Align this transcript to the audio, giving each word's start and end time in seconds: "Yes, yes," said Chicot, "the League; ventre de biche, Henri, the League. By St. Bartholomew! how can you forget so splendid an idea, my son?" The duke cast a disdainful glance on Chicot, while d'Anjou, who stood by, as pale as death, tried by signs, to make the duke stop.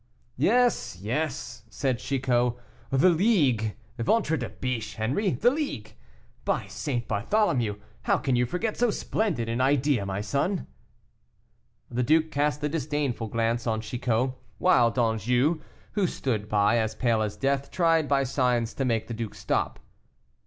"Yes, 0.37 0.97
yes," 0.99 1.61
said 1.69 1.99
Chicot, 1.99 2.53
"the 2.89 3.09
League; 3.11 3.75
ventre 3.99 4.35
de 4.35 4.49
biche, 4.49 4.95
Henri, 4.95 5.29
the 5.33 5.51
League. 5.51 5.95
By 6.43 6.65
St. 6.65 7.07
Bartholomew! 7.07 7.75
how 8.05 8.17
can 8.17 8.35
you 8.35 8.47
forget 8.47 8.75
so 8.75 8.89
splendid 8.89 9.47
an 9.47 9.61
idea, 9.61 10.03
my 10.07 10.19
son?" 10.21 10.65
The 11.91 12.01
duke 12.01 12.31
cast 12.31 12.63
a 12.63 12.69
disdainful 12.69 13.27
glance 13.27 13.67
on 13.67 13.81
Chicot, 13.81 14.31
while 14.57 14.89
d'Anjou, 14.89 15.61
who 15.91 16.07
stood 16.07 16.49
by, 16.49 16.79
as 16.79 16.95
pale 16.95 17.21
as 17.21 17.37
death, 17.37 17.69
tried 17.69 18.07
by 18.07 18.23
signs, 18.23 18.73
to 18.73 18.85
make 18.85 19.05
the 19.07 19.13
duke 19.13 19.35
stop. 19.35 19.77